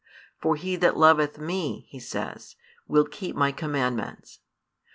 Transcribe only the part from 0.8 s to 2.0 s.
loveth Me, He